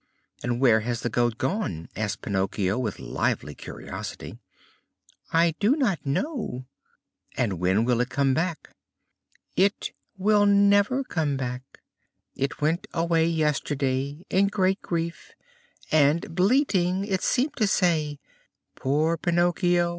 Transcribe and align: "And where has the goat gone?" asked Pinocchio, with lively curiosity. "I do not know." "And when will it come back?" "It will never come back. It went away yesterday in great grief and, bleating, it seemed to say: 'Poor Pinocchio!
"And 0.41 0.59
where 0.59 0.79
has 0.79 1.01
the 1.01 1.11
goat 1.11 1.37
gone?" 1.37 1.87
asked 1.95 2.23
Pinocchio, 2.23 2.79
with 2.79 2.97
lively 2.97 3.53
curiosity. 3.53 4.39
"I 5.31 5.53
do 5.59 5.75
not 5.75 6.03
know." 6.03 6.65
"And 7.37 7.59
when 7.59 7.85
will 7.85 8.01
it 8.01 8.09
come 8.09 8.33
back?" 8.33 8.73
"It 9.55 9.91
will 10.17 10.47
never 10.47 11.03
come 11.03 11.37
back. 11.37 11.81
It 12.35 12.61
went 12.61 12.87
away 12.95 13.27
yesterday 13.27 14.25
in 14.31 14.47
great 14.47 14.81
grief 14.81 15.33
and, 15.91 16.33
bleating, 16.33 17.05
it 17.05 17.21
seemed 17.21 17.55
to 17.57 17.67
say: 17.67 18.17
'Poor 18.73 19.17
Pinocchio! 19.17 19.89